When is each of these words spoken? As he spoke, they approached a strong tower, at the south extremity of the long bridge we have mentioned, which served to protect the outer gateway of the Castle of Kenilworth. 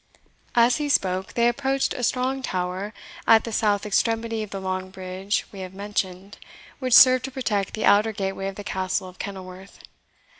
As 0.55 0.77
he 0.77 0.89
spoke, 0.89 1.33
they 1.35 1.47
approached 1.47 1.93
a 1.93 2.01
strong 2.01 2.41
tower, 2.41 2.91
at 3.27 3.43
the 3.43 3.51
south 3.51 3.85
extremity 3.85 4.41
of 4.41 4.49
the 4.49 4.59
long 4.59 4.89
bridge 4.89 5.45
we 5.51 5.59
have 5.59 5.75
mentioned, 5.75 6.39
which 6.79 6.95
served 6.95 7.23
to 7.25 7.29
protect 7.31 7.75
the 7.75 7.85
outer 7.85 8.11
gateway 8.11 8.47
of 8.47 8.55
the 8.55 8.63
Castle 8.63 9.07
of 9.07 9.19
Kenilworth. 9.19 9.77